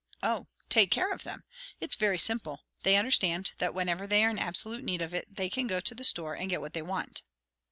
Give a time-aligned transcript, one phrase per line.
[0.23, 1.43] "O, take care of them.
[1.79, 2.63] It's very simple.
[2.81, 5.93] They understand that whenever they are in absolute need of it, they can go to
[5.93, 7.21] the store and get what they want."